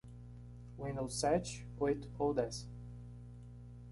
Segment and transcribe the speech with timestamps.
[0.79, 2.67] Windows sete, oito ou dez.